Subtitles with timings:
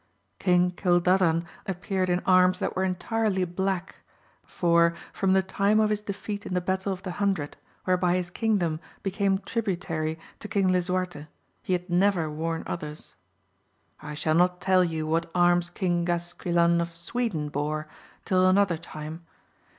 [0.39, 3.97] King Cildfr dan appeared in arms that were entirely black;
[4.43, 8.15] for, from the time of his defeat in the battle of the Hun dred, whereby
[8.15, 11.27] his kingdom became tributary to Eong Lisuarte,
[11.61, 13.15] he had never worn others.
[14.01, 17.87] I shall not tell you what arms King Gasquilan of Sweden bore,
[18.25, 19.27] till another time.